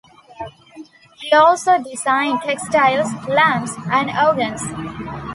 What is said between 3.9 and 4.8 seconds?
and organs.